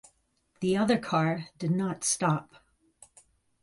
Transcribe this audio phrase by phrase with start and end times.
[0.61, 2.63] The other car did not stop.